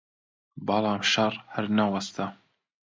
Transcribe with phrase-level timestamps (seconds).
[0.67, 2.25] بەڵام شەڕ هەر نەوەستا